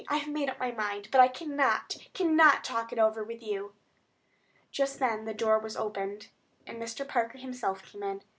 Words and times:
I 0.07 0.15
have 0.17 0.29
made 0.33 0.49
up 0.49 0.59
my 0.59 0.71
mind; 0.71 1.09
but 1.11 1.21
I 1.21 1.27
cannot, 1.27 1.95
cannot 2.15 2.63
talk 2.63 2.91
it 2.91 2.97
over 2.97 3.23
with 3.23 3.43
you." 3.43 3.73
Just 4.71 4.97
then 4.97 5.25
the 5.25 5.33
door 5.35 5.59
was 5.59 5.77
opened, 5.77 6.29
and 6.65 6.81
Mr. 6.81 7.07
Parker 7.07 7.37
himself 7.37 7.83
came 7.83 8.01
in. 8.01 8.23